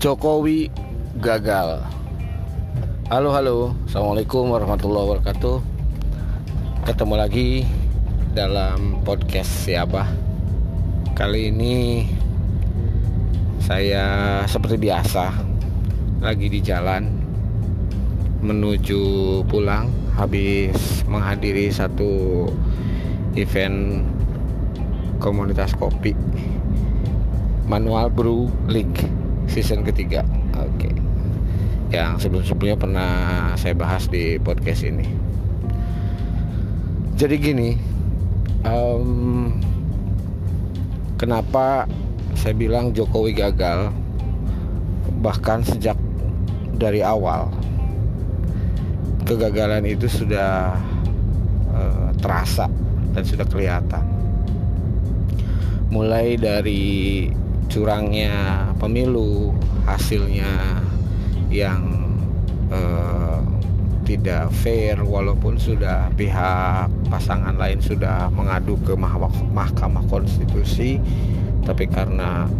Jokowi 0.00 0.72
gagal. 1.20 1.84
Halo 3.12 3.36
halo, 3.36 3.76
assalamualaikum 3.84 4.48
warahmatullahi 4.48 5.04
wabarakatuh. 5.12 5.60
Ketemu 6.88 7.14
lagi 7.20 7.68
dalam 8.32 9.04
podcast 9.04 9.68
siapa? 9.68 10.08
Kali 11.12 11.52
ini 11.52 12.08
saya 13.60 14.40
seperti 14.48 14.80
biasa 14.80 15.36
lagi 16.24 16.48
di 16.48 16.64
jalan 16.64 17.04
menuju 18.40 19.04
pulang 19.52 19.92
habis 20.16 21.04
menghadiri 21.12 21.68
satu 21.68 22.48
event 23.36 24.00
komunitas 25.20 25.76
kopi 25.76 26.16
Manual 27.68 28.08
Brew 28.08 28.48
League 28.64 29.19
season 29.50 29.82
ketiga. 29.82 30.22
Oke. 30.54 30.88
Okay. 30.88 30.94
Yang 31.90 32.26
sebelum-sebelumnya 32.26 32.78
pernah 32.78 33.10
saya 33.58 33.74
bahas 33.74 34.06
di 34.06 34.38
podcast 34.38 34.86
ini. 34.86 35.06
Jadi 37.18 37.34
gini, 37.36 37.70
um, 38.62 39.58
kenapa 41.18 41.84
saya 42.38 42.54
bilang 42.54 42.94
Jokowi 42.94 43.34
gagal? 43.34 43.90
Bahkan 45.20 45.66
sejak 45.66 45.98
dari 46.80 47.04
awal 47.04 47.52
kegagalan 49.28 49.84
itu 49.86 50.10
sudah 50.10 50.74
uh, 51.70 52.08
terasa 52.18 52.66
dan 53.12 53.22
sudah 53.22 53.46
kelihatan. 53.46 54.02
Mulai 55.90 56.34
dari 56.38 57.26
curangnya 57.70 58.69
pemilu, 58.80 59.52
hasilnya 59.84 60.80
yang 61.52 62.10
uh, 62.72 63.44
tidak 64.08 64.50
fair 64.50 64.98
walaupun 64.98 65.54
sudah 65.54 66.10
pihak 66.18 66.90
pasangan 67.12 67.54
lain 67.54 67.78
sudah 67.78 68.26
mengadu 68.34 68.74
ke 68.82 68.98
Mahkamah 69.54 70.02
Konstitusi 70.10 70.98
tapi 71.62 71.86
karena 71.86 72.50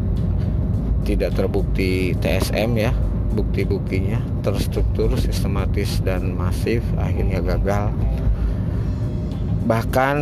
tidak 1.03 1.35
terbukti 1.35 2.15
TSM 2.23 2.71
ya 2.79 2.93
bukti-buktinya 3.35 4.23
terstruktur 4.47 5.15
sistematis 5.19 5.99
dan 6.07 6.39
masif 6.39 6.87
akhirnya 6.99 7.43
gagal. 7.43 7.91
Bahkan 9.67 10.17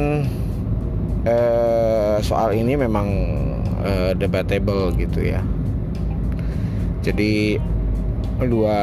eh, 1.28 2.16
soal 2.24 2.56
ini 2.56 2.72
memang 2.76 3.08
eh, 3.84 4.12
debatable 4.16 4.96
gitu 4.96 5.28
ya 5.28 5.44
jadi 7.08 7.56
dua 8.44 8.78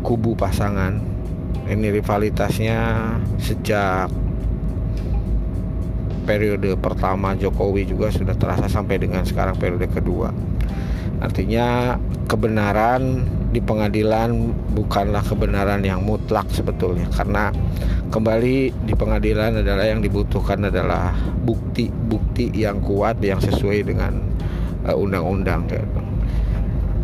kubu 0.00 0.32
pasangan 0.32 0.96
ini 1.68 2.00
rivalitasnya 2.00 3.12
sejak 3.36 4.08
periode 6.24 6.74
pertama 6.80 7.36
Jokowi 7.36 7.86
juga 7.86 8.08
sudah 8.08 8.34
terasa 8.34 8.66
sampai 8.66 8.96
dengan 8.96 9.22
sekarang 9.28 9.60
periode 9.60 9.86
kedua 9.92 10.32
artinya 11.20 11.96
kebenaran 12.26 13.24
di 13.54 13.62
pengadilan 13.62 14.52
bukanlah 14.74 15.22
kebenaran 15.22 15.80
yang 15.80 16.02
mutlak 16.02 16.44
sebetulnya 16.50 17.06
karena 17.14 17.54
kembali 18.10 18.74
di 18.84 18.94
pengadilan 18.96 19.62
adalah 19.62 19.86
yang 19.86 20.02
dibutuhkan 20.02 20.66
adalah 20.66 21.14
bukti-bukti 21.46 22.52
yang 22.52 22.82
kuat 22.82 23.22
yang 23.22 23.40
sesuai 23.40 23.86
dengan 23.86 24.18
uh, 24.84 24.96
undang-undang 24.98 25.64
gitu. 25.70 26.00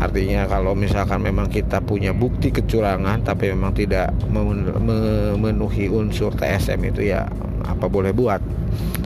Artinya 0.03 0.51
kalau 0.51 0.75
misalkan 0.75 1.23
memang 1.23 1.47
kita 1.47 1.79
punya 1.79 2.11
bukti 2.11 2.51
kecurangan 2.51 3.23
tapi 3.23 3.55
memang 3.55 3.71
tidak 3.71 4.11
memenuhi 4.27 5.87
unsur 5.87 6.35
TSM 6.35 6.83
itu 6.91 7.15
ya 7.15 7.31
apa 7.63 7.87
boleh 7.87 8.11
buat. 8.11 8.43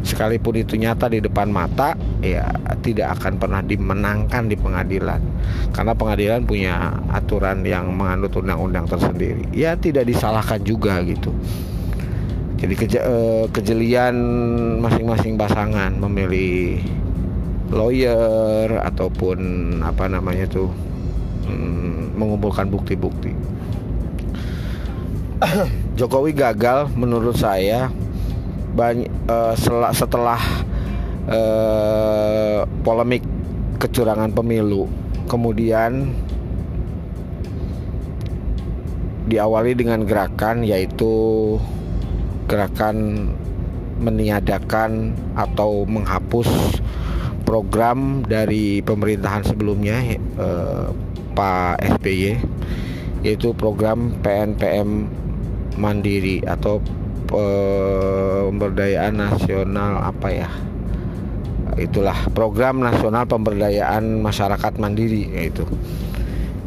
Sekalipun 0.00 0.56
itu 0.56 0.78
nyata 0.80 1.12
di 1.12 1.20
depan 1.20 1.52
mata 1.52 1.92
ya 2.24 2.48
tidak 2.80 3.20
akan 3.20 3.36
pernah 3.36 3.60
dimenangkan 3.60 4.48
di 4.48 4.56
pengadilan. 4.56 5.20
Karena 5.76 5.92
pengadilan 5.92 6.48
punya 6.48 6.96
aturan 7.12 7.60
yang 7.66 7.92
menganut 7.92 8.32
undang-undang 8.32 8.88
tersendiri. 8.88 9.44
Ya 9.52 9.76
tidak 9.76 10.08
disalahkan 10.08 10.64
juga 10.64 11.04
gitu. 11.04 11.28
Jadi 12.56 12.72
keje, 12.72 12.98
eh, 13.04 13.44
kejelian 13.52 14.16
masing-masing 14.80 15.36
pasangan 15.36 15.92
memilih 15.92 16.80
lawyer 17.70 18.78
ataupun 18.82 19.38
apa 19.82 20.06
namanya 20.06 20.46
tuh 20.46 20.70
hmm, 21.46 22.14
mengumpulkan 22.14 22.70
bukti-bukti. 22.70 23.34
Jokowi 25.98 26.32
gagal 26.32 26.92
menurut 26.96 27.36
saya 27.36 27.90
banyak 28.76 29.08
uh, 29.28 29.56
setelah 29.92 30.40
uh, 31.28 32.68
polemik 32.84 33.24
kecurangan 33.80 34.32
pemilu 34.32 34.88
kemudian 35.28 36.12
diawali 39.26 39.74
dengan 39.74 40.06
gerakan 40.06 40.62
yaitu 40.62 41.56
gerakan 42.46 43.28
meniadakan 43.98 45.16
atau 45.34 45.82
menghapus 45.88 46.46
program 47.46 48.26
dari 48.26 48.82
pemerintahan 48.82 49.46
sebelumnya 49.46 50.02
eh, 50.18 50.86
Pak 51.32 51.78
SBY 51.96 52.42
yaitu 53.22 53.54
program 53.54 54.18
PNPM 54.20 55.08
Mandiri 55.78 56.42
atau 56.44 56.82
pemberdayaan 57.26 59.18
nasional 59.18 59.98
apa 60.02 60.28
ya? 60.32 60.50
Itulah 61.76 62.32
program 62.32 62.80
nasional 62.80 63.28
pemberdayaan 63.28 64.24
masyarakat 64.24 64.80
mandiri 64.80 65.28
yaitu. 65.28 65.68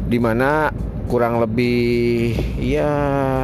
Di 0.06 0.22
mana 0.22 0.70
kurang 1.10 1.42
lebih 1.42 2.38
ya 2.62 2.86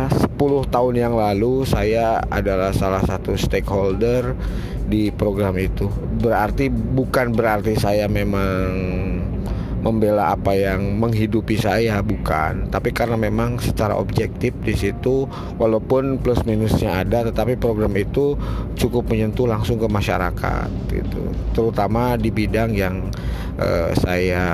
10 0.06 0.70
tahun 0.70 0.94
yang 0.94 1.18
lalu 1.18 1.66
saya 1.66 2.22
adalah 2.30 2.70
salah 2.70 3.02
satu 3.02 3.34
stakeholder 3.34 4.38
di 4.86 5.10
program 5.10 5.58
itu. 5.58 5.90
Berarti 6.22 6.70
bukan 6.70 7.34
berarti 7.34 7.74
saya 7.74 8.06
memang 8.06 8.70
membela 9.86 10.34
apa 10.34 10.50
yang 10.58 10.98
menghidupi 10.98 11.54
saya 11.54 12.02
bukan. 12.02 12.66
Tapi 12.74 12.90
karena 12.90 13.14
memang 13.14 13.62
secara 13.62 13.94
objektif 13.94 14.50
di 14.66 14.74
situ 14.74 15.30
walaupun 15.62 16.18
plus 16.18 16.42
minusnya 16.42 17.06
ada 17.06 17.30
tetapi 17.30 17.54
program 17.54 17.94
itu 17.94 18.34
cukup 18.74 19.06
menyentuh 19.06 19.46
langsung 19.46 19.78
ke 19.78 19.86
masyarakat 19.86 20.68
gitu. 20.90 21.22
Terutama 21.54 22.18
di 22.18 22.34
bidang 22.34 22.74
yang 22.74 23.06
uh, 23.62 23.94
saya 23.94 24.44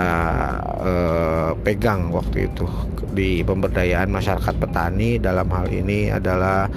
uh, 0.60 1.56
pegang 1.64 2.12
waktu 2.12 2.52
itu. 2.52 2.68
Di 3.12 3.44
pemberdayaan 3.44 4.08
masyarakat 4.08 4.56
petani 4.56 5.20
dalam 5.20 5.48
hal 5.52 5.68
ini 5.68 6.08
adalah 6.12 6.68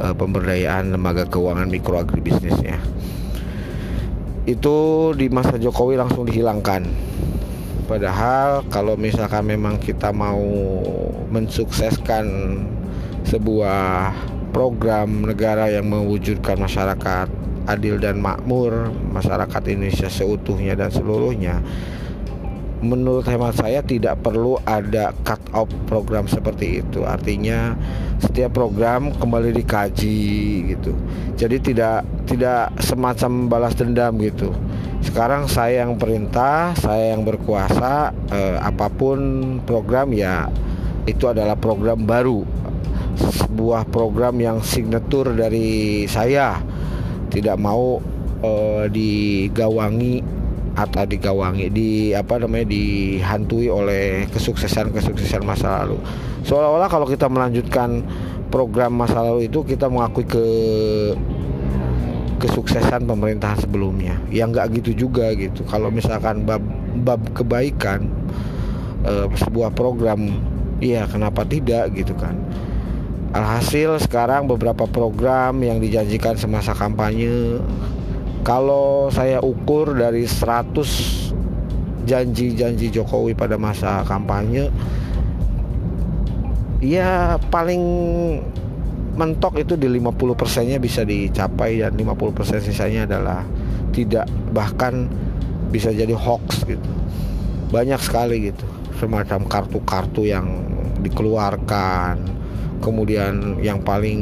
uh, 0.00 0.14
pemberdayaan 0.14 0.94
lembaga 0.94 1.26
keuangan 1.28 1.68
mikro 1.68 1.98
agribisnisnya 2.00 2.78
itu 4.44 4.76
di 5.16 5.32
masa 5.32 5.56
Jokowi 5.56 5.96
langsung 5.96 6.28
dihilangkan. 6.28 6.84
Padahal 7.84 8.64
kalau 8.68 8.96
misalkan 8.96 9.44
memang 9.48 9.80
kita 9.80 10.12
mau 10.12 10.40
mensukseskan 11.32 12.24
sebuah 13.24 14.12
program 14.52 15.24
negara 15.24 15.72
yang 15.72 15.88
mewujudkan 15.88 16.60
masyarakat 16.60 17.28
adil 17.64 17.96
dan 17.96 18.20
makmur, 18.20 18.92
masyarakat 19.12 19.62
Indonesia 19.72 20.12
seutuhnya 20.12 20.76
dan 20.76 20.92
seluruhnya, 20.92 21.64
menurut 22.84 23.24
hemat 23.24 23.56
saya 23.56 23.80
tidak 23.80 24.20
perlu 24.20 24.60
ada 24.68 25.16
cut 25.24 25.40
off 25.56 25.72
program 25.88 26.28
seperti 26.28 26.84
itu. 26.84 27.02
Artinya 27.02 27.72
setiap 28.20 28.54
program 28.54 29.10
kembali 29.16 29.56
dikaji 29.56 30.20
gitu. 30.76 30.92
Jadi 31.40 31.56
tidak 31.72 32.04
tidak 32.28 32.70
semacam 32.78 33.48
balas 33.48 33.74
dendam 33.74 34.20
gitu 34.20 34.52
sekarang 35.04 35.44
saya 35.46 35.84
yang 35.84 36.00
perintah 36.00 36.72
saya 36.80 37.12
yang 37.12 37.28
berkuasa 37.28 38.10
eh, 38.32 38.56
apa 38.56 38.88
pun 38.88 39.20
program 39.68 40.10
ya 40.16 40.48
itu 41.04 41.28
adalah 41.28 41.60
program 41.60 42.08
baru 42.08 42.40
sebuah 43.14 43.86
program 43.92 44.40
yang 44.40 44.64
signatur 44.64 45.36
dari 45.36 46.02
saya 46.08 46.58
tidak 47.28 47.60
mau 47.60 48.00
eh, 48.40 48.88
digawangi 48.88 50.24
atau 50.74 51.06
digawangi 51.06 51.70
di 51.70 51.90
apa 52.10 52.42
namanya 52.42 52.66
dihantui 52.66 53.70
oleh 53.70 54.26
kesuksesan-kesuksesan 54.34 55.46
masa 55.46 55.86
lalu. 55.86 56.02
Seolah-olah 56.42 56.90
kalau 56.90 57.06
kita 57.06 57.30
melanjutkan 57.30 58.02
program 58.50 58.98
masa 58.98 59.22
lalu 59.22 59.46
itu 59.46 59.62
kita 59.62 59.86
mengakui 59.86 60.26
ke 60.26 60.46
kesuksesan 62.42 63.06
pemerintahan 63.06 63.62
sebelumnya. 63.62 64.18
Yang 64.34 64.48
nggak 64.58 64.66
gitu 64.82 65.06
juga 65.06 65.30
gitu. 65.38 65.62
Kalau 65.64 65.94
misalkan 65.94 66.42
bab 66.42 66.60
bab 67.06 67.22
kebaikan 67.32 68.10
uh, 69.06 69.30
sebuah 69.30 69.70
program 69.72 70.26
iya 70.82 71.06
kenapa 71.06 71.46
tidak 71.46 71.94
gitu 71.94 72.18
kan. 72.18 72.34
Alhasil 73.34 73.98
sekarang 73.98 74.46
beberapa 74.46 74.86
program 74.86 75.58
yang 75.62 75.82
dijanjikan 75.82 76.38
semasa 76.38 76.70
kampanye 76.70 77.58
kalau 78.44 79.08
saya 79.08 79.40
ukur 79.40 79.96
dari 79.96 80.28
100 80.28 82.04
janji-janji 82.04 82.92
Jokowi 82.92 83.32
pada 83.32 83.56
masa 83.56 84.04
kampanye 84.04 84.68
ya 86.84 87.40
paling 87.48 87.80
mentok 89.16 89.64
itu 89.64 89.80
di 89.80 89.88
50 89.88 90.36
persennya 90.36 90.76
bisa 90.76 91.08
dicapai 91.08 91.80
dan 91.80 91.96
50 91.96 92.36
persen 92.36 92.60
sisanya 92.60 93.08
adalah 93.08 93.40
tidak 93.96 94.28
bahkan 94.52 95.08
bisa 95.72 95.88
jadi 95.88 96.12
hoax 96.12 96.68
gitu. 96.68 96.90
Banyak 97.72 97.98
sekali 98.04 98.52
gitu 98.52 98.66
semacam 99.00 99.48
kartu-kartu 99.48 100.28
yang 100.28 100.46
dikeluarkan 101.00 102.20
kemudian 102.84 103.58
yang 103.64 103.80
paling 103.80 104.20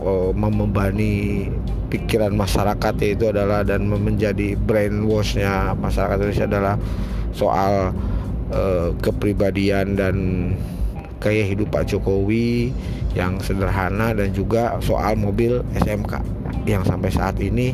uh, 0.00 0.30
membebani 0.30 1.50
pikiran 1.96 2.36
masyarakat 2.36 2.94
yaitu 3.00 3.32
adalah 3.32 3.64
dan 3.64 3.88
menjadi 3.88 4.52
brainwashnya 4.68 5.72
masyarakat 5.80 6.20
Indonesia 6.20 6.44
adalah 6.44 6.74
soal 7.32 7.96
uh, 8.52 8.92
kepribadian 9.00 9.96
dan 9.96 10.16
gaya 11.24 11.40
hidup 11.48 11.72
Pak 11.72 11.88
Jokowi 11.88 12.68
yang 13.16 13.40
sederhana 13.40 14.12
dan 14.12 14.36
juga 14.36 14.76
soal 14.84 15.16
mobil 15.16 15.64
SMK 15.80 16.20
yang 16.68 16.84
sampai 16.84 17.08
saat 17.08 17.40
ini 17.40 17.72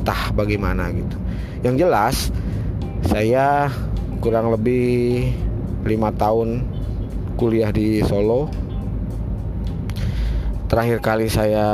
entah 0.00 0.32
bagaimana 0.32 0.88
gitu. 0.96 1.16
Yang 1.60 1.74
jelas 1.84 2.16
saya 3.04 3.68
kurang 4.24 4.48
lebih 4.48 5.28
lima 5.84 6.08
tahun 6.16 6.64
kuliah 7.36 7.68
di 7.68 8.00
Solo. 8.08 8.48
Terakhir 10.68 11.00
kali 11.00 11.32
saya 11.32 11.66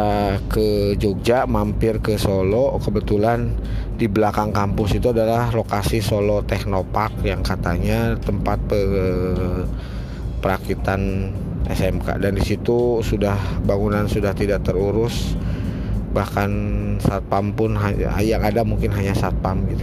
ke 0.47 0.95
Jogja 0.95 1.51
mampir 1.51 1.99
ke 1.99 2.15
Solo 2.15 2.79
kebetulan 2.79 3.51
di 3.99 4.07
belakang 4.07 4.55
kampus 4.55 4.95
itu 4.95 5.11
adalah 5.11 5.51
lokasi 5.51 5.99
Solo 5.99 6.47
Technopark 6.47 7.19
yang 7.27 7.43
katanya 7.43 8.15
tempat 8.23 8.63
pe 8.71 8.81
perakitan 10.39 11.35
SMK 11.67 12.23
dan 12.23 12.39
di 12.39 12.45
situ 12.47 13.03
sudah 13.03 13.35
bangunan 13.67 14.07
sudah 14.07 14.31
tidak 14.31 14.63
terurus 14.63 15.35
bahkan 16.15 16.51
satpam 17.03 17.51
pun 17.51 17.75
yang 18.23 18.39
ada 18.47 18.63
mungkin 18.63 18.95
hanya 18.95 19.11
satpam 19.19 19.67
gitu. 19.67 19.83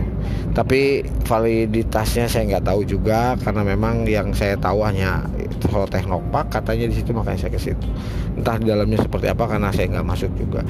Tapi 0.55 1.03
validitasnya 1.27 2.31
saya 2.31 2.55
nggak 2.55 2.71
tahu 2.71 2.87
juga 2.87 3.35
karena 3.35 3.67
memang 3.67 4.07
yang 4.07 4.31
saya 4.31 4.55
tahu 4.55 4.87
hanya 4.87 5.27
soal 5.59 5.91
teknopark 5.91 6.47
katanya 6.47 6.87
di 6.87 6.95
situ 6.95 7.11
makanya 7.11 7.45
saya 7.45 7.51
ke 7.51 7.59
situ. 7.59 7.87
Entah 8.39 8.55
di 8.55 8.71
dalamnya 8.71 9.03
seperti 9.03 9.27
apa 9.27 9.43
karena 9.43 9.75
saya 9.75 9.91
nggak 9.91 10.07
masuk 10.07 10.31
juga. 10.39 10.63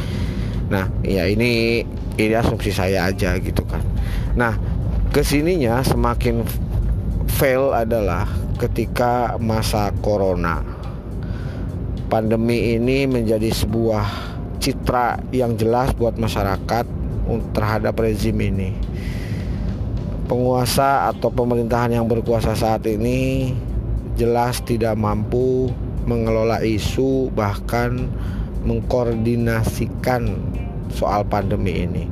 Nah 0.74 0.90
ya 1.06 1.30
ini 1.30 1.86
ini 2.18 2.34
asumsi 2.34 2.74
saya 2.74 3.06
aja 3.14 3.38
gitu 3.38 3.62
kan. 3.70 3.86
Nah 4.34 4.58
ke 5.14 5.22
sininya 5.22 5.86
semakin 5.86 6.42
fail 7.30 7.70
adalah 7.70 8.26
ketika 8.58 9.38
masa 9.38 9.94
corona. 10.02 10.66
Pandemi 12.10 12.76
ini 12.76 13.08
menjadi 13.08 13.48
sebuah 13.54 14.31
citra 14.62 15.18
yang 15.34 15.58
jelas 15.58 15.92
buat 15.98 16.16
masyarakat 16.22 16.86
terhadap 17.58 17.98
rezim 17.98 18.38
ini. 18.38 18.78
Penguasa 20.30 21.12
atau 21.12 21.28
pemerintahan 21.34 21.98
yang 21.98 22.08
berkuasa 22.08 22.56
saat 22.56 22.86
ini 22.88 23.52
jelas 24.16 24.62
tidak 24.64 24.96
mampu 24.96 25.74
mengelola 26.06 26.62
isu 26.62 27.34
bahkan 27.34 28.08
mengkoordinasikan 28.64 30.38
soal 30.94 31.26
pandemi 31.26 31.84
ini 31.84 32.06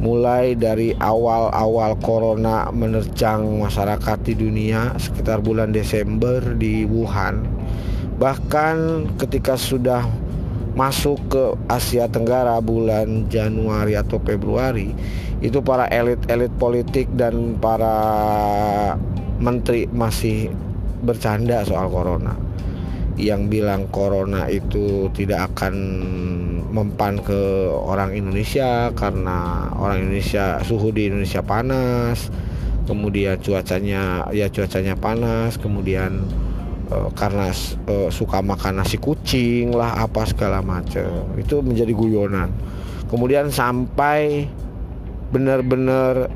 mulai 0.00 0.56
dari 0.56 0.96
awal-awal 0.96 1.92
corona 2.00 2.72
menerjang 2.72 3.44
masyarakat 3.60 4.18
di 4.24 4.32
dunia 4.32 4.96
sekitar 4.96 5.44
bulan 5.44 5.76
Desember 5.76 6.40
di 6.56 6.88
Wuhan 6.88 7.44
bahkan 8.16 9.04
ketika 9.20 9.60
sudah 9.60 10.08
masuk 10.80 11.20
ke 11.28 11.44
Asia 11.68 12.08
Tenggara 12.08 12.56
bulan 12.64 13.28
Januari 13.28 13.92
atau 14.00 14.16
Februari 14.16 14.96
itu 15.44 15.60
para 15.60 15.84
elit-elit 15.92 16.48
politik 16.56 17.04
dan 17.12 17.60
para 17.60 17.96
menteri 19.36 19.84
masih 19.92 20.48
bercanda 21.04 21.60
soal 21.68 21.92
corona. 21.92 22.32
Yang 23.20 23.42
bilang 23.52 23.92
corona 23.92 24.48
itu 24.48 25.12
tidak 25.12 25.52
akan 25.52 25.74
mempan 26.72 27.20
ke 27.20 27.68
orang 27.68 28.16
Indonesia 28.16 28.88
karena 28.96 29.68
orang 29.76 30.08
Indonesia 30.08 30.64
suhu 30.64 30.88
di 30.88 31.12
Indonesia 31.12 31.44
panas 31.44 32.32
kemudian 32.88 33.36
cuacanya 33.42 34.30
ya 34.32 34.48
cuacanya 34.48 34.94
panas 34.96 35.58
kemudian 35.58 36.24
uh, 36.90 37.08
karena 37.14 37.50
uh, 37.88 38.10
suka 38.12 38.42
makan 38.42 38.82
nasi 38.82 39.00
kucing 39.00 39.72
lah 39.72 40.04
apa 40.04 40.26
segala 40.26 40.60
macam 40.60 41.30
itu 41.38 41.62
menjadi 41.64 41.94
guyonan 41.94 42.50
kemudian 43.08 43.48
sampai 43.48 44.46
benar-benar 45.30 46.30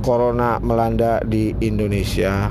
corona 0.00 0.56
melanda 0.58 1.20
di 1.24 1.52
Indonesia 1.60 2.48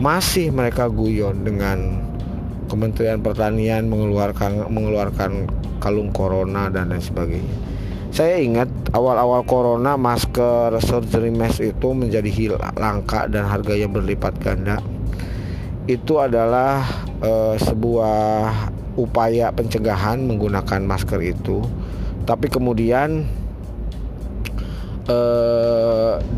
masih 0.00 0.48
mereka 0.48 0.88
guyon 0.88 1.44
dengan 1.44 2.08
Kementerian 2.70 3.18
Pertanian 3.20 3.90
mengeluarkan 3.90 4.70
mengeluarkan 4.70 5.50
kalung 5.82 6.14
corona 6.14 6.70
dan 6.70 6.94
lain 6.94 7.02
sebagainya. 7.02 7.56
Saya 8.14 8.38
ingat 8.38 8.70
awal-awal 8.94 9.42
corona 9.42 9.98
masker 9.98 10.78
surgery 10.78 11.34
mask 11.34 11.62
itu 11.62 11.88
menjadi 11.90 12.54
langka 12.78 13.26
dan 13.26 13.46
harganya 13.50 13.90
berlipat 13.90 14.38
ganda. 14.38 14.78
Itu 15.90 16.22
adalah 16.22 16.86
e, 17.18 17.58
sebuah 17.58 18.46
upaya 18.94 19.50
pencegahan 19.50 20.22
menggunakan 20.22 20.86
masker 20.86 21.18
itu. 21.18 21.58
Tapi 22.22 22.46
kemudian 22.46 23.26
e, 25.10 25.18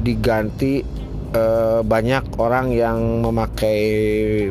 diganti 0.00 1.02
uh, 1.36 1.80
banyak 1.82 2.24
orang 2.36 2.72
yang 2.72 3.24
memakai 3.24 3.82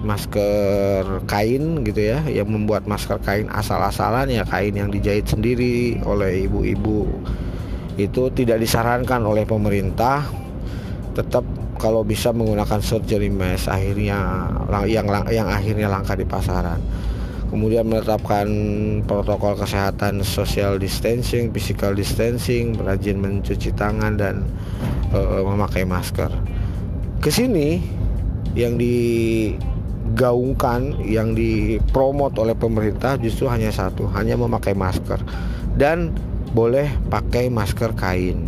masker 0.02 1.26
kain 1.30 1.86
gitu 1.86 2.02
ya 2.02 2.20
yang 2.28 2.50
membuat 2.50 2.86
masker 2.90 3.22
kain 3.22 3.48
asal-asalan 3.50 4.30
ya 4.30 4.44
kain 4.46 4.74
yang 4.74 4.90
dijahit 4.90 5.30
sendiri 5.30 6.02
oleh 6.04 6.50
ibu-ibu 6.50 7.08
itu 8.00 8.34
tidak 8.34 8.58
disarankan 8.62 9.22
oleh 9.22 9.46
pemerintah 9.46 10.26
tetap 11.14 11.46
kalau 11.82 12.06
bisa 12.06 12.30
menggunakan 12.30 12.78
surgery 12.78 13.34
mask 13.34 13.66
akhirnya 13.74 14.46
yang 14.86 15.10
yang 15.34 15.50
akhirnya 15.50 15.90
langka 15.90 16.14
di 16.14 16.30
pasaran. 16.30 16.78
Kemudian 17.52 17.84
menetapkan 17.84 18.48
protokol 19.04 19.60
kesehatan 19.60 20.24
social 20.24 20.80
distancing, 20.80 21.52
physical 21.52 21.92
distancing, 21.92 22.80
rajin 22.80 23.20
mencuci 23.20 23.76
tangan 23.76 24.16
dan 24.16 24.48
uh, 25.12 25.44
memakai 25.44 25.84
masker. 25.84 26.32
Ke 27.20 27.28
sini 27.28 27.84
yang 28.56 28.80
digaungkan, 30.08 30.24
yang 31.04 31.36
dipromot 31.36 32.32
oleh 32.40 32.56
pemerintah 32.56 33.20
justru 33.20 33.52
hanya 33.52 33.68
satu, 33.68 34.08
hanya 34.16 34.40
memakai 34.40 34.72
masker. 34.72 35.20
Dan 35.76 36.16
boleh 36.56 36.88
pakai 37.12 37.52
masker 37.52 37.92
kain. 38.00 38.48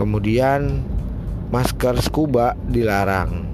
Kemudian 0.00 0.80
masker 1.52 2.00
scuba 2.00 2.56
dilarang. 2.66 3.44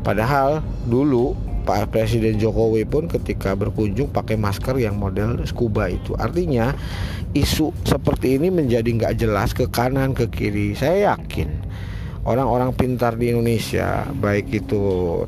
Padahal 0.00 0.64
dulu 0.88 1.36
Pak 1.64 1.92
Presiden 1.92 2.36
Jokowi 2.36 2.84
pun 2.84 3.08
ketika 3.08 3.56
berkunjung 3.56 4.12
pakai 4.12 4.36
masker 4.36 4.76
yang 4.80 4.96
model 4.96 5.44
scuba 5.48 5.88
itu. 5.88 6.12
Artinya 6.16 6.72
isu 7.36 7.72
seperti 7.84 8.36
ini 8.40 8.48
menjadi 8.48 8.84
nggak 8.84 9.14
jelas 9.16 9.52
ke 9.52 9.68
kanan 9.68 10.12
ke 10.12 10.28
kiri. 10.28 10.76
Saya 10.76 11.16
yakin 11.16 11.48
orang-orang 12.24 12.72
pintar 12.72 13.20
di 13.20 13.30
Indonesia 13.32 14.08
baik 14.16 14.48
itu 14.64 14.82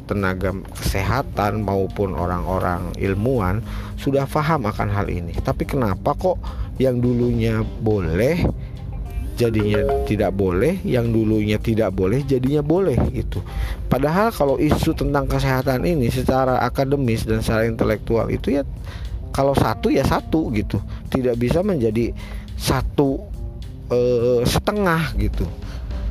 tenaga 0.08 0.56
kesehatan 0.72 1.60
maupun 1.60 2.16
orang-orang 2.16 2.96
ilmuwan 2.96 3.60
sudah 4.00 4.24
paham 4.24 4.64
akan 4.64 4.88
hal 4.88 5.06
ini 5.12 5.36
tapi 5.44 5.68
kenapa 5.68 6.16
kok 6.16 6.40
yang 6.80 7.00
dulunya 7.00 7.60
boleh 7.84 8.48
jadinya 9.36 9.84
tidak 10.08 10.32
boleh 10.32 10.80
yang 10.82 11.12
dulunya 11.12 11.60
tidak 11.60 11.92
boleh 11.92 12.24
jadinya 12.24 12.64
boleh 12.64 12.96
itu 13.12 13.44
padahal 13.92 14.32
kalau 14.32 14.56
isu 14.56 14.96
tentang 14.96 15.28
kesehatan 15.28 15.84
ini 15.84 16.08
secara 16.08 16.64
akademis 16.64 17.28
dan 17.28 17.44
secara 17.44 17.68
intelektual 17.68 18.32
itu 18.32 18.56
ya 18.56 18.64
kalau 19.36 19.52
satu 19.52 19.92
ya 19.92 20.00
satu 20.00 20.48
gitu. 20.56 20.80
Tidak 21.12 21.36
bisa 21.36 21.60
menjadi 21.60 22.16
satu 22.56 23.20
eh, 23.92 24.40
setengah 24.48 25.12
gitu. 25.20 25.44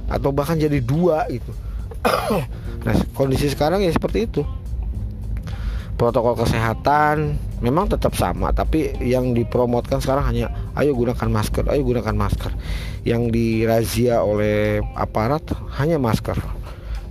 Atau 0.06 0.30
bahkan 0.30 0.62
jadi 0.62 0.78
dua 0.78 1.26
gitu. 1.34 1.50
Nah 2.86 2.94
kondisi 3.18 3.50
sekarang 3.50 3.82
ya 3.82 3.90
seperti 3.90 4.30
itu. 4.30 4.46
Protokol 5.98 6.38
kesehatan 6.38 7.34
memang 7.66 7.90
tetap 7.90 8.14
sama 8.14 8.54
tapi 8.54 8.94
yang 9.02 9.34
dipromotkan 9.34 9.98
sekarang 9.98 10.22
hanya 10.30 10.54
ayo 10.76 10.92
gunakan 10.94 11.30
masker 11.32 11.66
ayo 11.72 11.82
gunakan 11.84 12.16
masker. 12.16 12.52
Yang 13.08 13.24
dirazia 13.32 14.22
oleh 14.22 14.82
aparat 14.96 15.44
hanya 15.80 15.98
masker. 15.98 16.38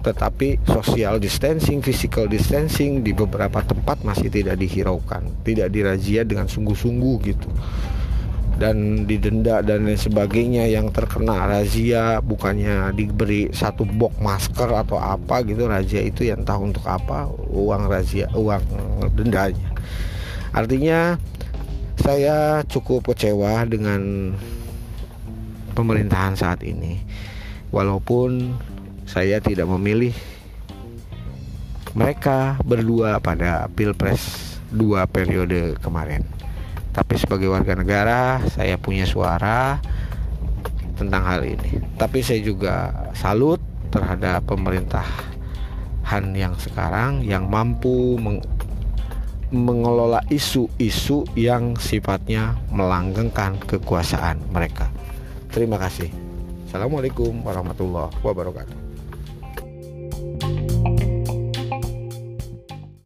Tetapi 0.05 0.61
social 0.69 1.17
distancing, 1.17 1.81
physical 1.81 2.29
distancing 2.29 3.01
di 3.01 3.17
beberapa 3.17 3.65
tempat 3.65 4.05
masih 4.05 4.29
tidak 4.29 4.61
dihiraukan, 4.61 5.25
tidak 5.49 5.73
dirazia 5.73 6.29
dengan 6.29 6.45
sungguh-sungguh 6.45 7.17
gitu. 7.25 7.49
Dan 8.55 9.09
didenda 9.09 9.65
dan 9.65 9.89
lain 9.89 9.99
sebagainya 9.99 10.69
yang 10.71 10.93
terkena 10.95 11.49
razia 11.49 12.23
bukannya 12.23 12.95
diberi 12.95 13.51
satu 13.51 13.83
box 13.83 14.21
masker 14.23 14.71
atau 14.71 15.01
apa 15.01 15.43
gitu 15.43 15.67
razia 15.67 16.05
itu 16.05 16.29
yang 16.29 16.47
tahu 16.47 16.71
untuk 16.71 16.87
apa 16.87 17.27
uang 17.51 17.89
razia 17.91 18.31
uang 18.37 18.63
dendanya. 19.17 19.73
Artinya 20.55 21.19
saya 22.05 22.61
cukup 22.69 23.17
kecewa 23.17 23.65
dengan 23.65 24.37
pemerintahan 25.73 26.37
saat 26.37 26.61
ini. 26.61 27.01
Walaupun 27.73 28.53
saya 29.09 29.41
tidak 29.41 29.65
memilih 29.73 30.13
mereka 31.97 32.61
berdua 32.61 33.25
pada 33.25 33.73
Pilpres 33.73 34.21
dua 34.69 35.09
periode 35.09 35.81
kemarin. 35.81 36.29
Tapi 36.93 37.17
sebagai 37.17 37.49
warga 37.49 37.73
negara, 37.73 38.45
saya 38.53 38.77
punya 38.77 39.09
suara 39.09 39.81
tentang 41.01 41.25
hal 41.25 41.41
ini. 41.41 41.81
Tapi 41.97 42.21
saya 42.21 42.45
juga 42.45 42.93
salut 43.17 43.65
terhadap 43.89 44.45
pemerintahan 44.45 46.25
yang 46.37 46.53
sekarang 46.61 47.25
yang 47.25 47.49
mampu 47.49 48.21
mengelola 49.55 50.21
isu-isu 50.29 51.23
yang 51.39 51.79
sifatnya 51.79 52.59
melanggengkan 52.75 53.57
kekuasaan 53.63 54.43
mereka. 54.51 54.91
Terima 55.55 55.79
kasih. 55.79 56.11
Assalamualaikum 56.67 57.47
warahmatullahi 57.47 58.11
wabarakatuh. 58.27 58.84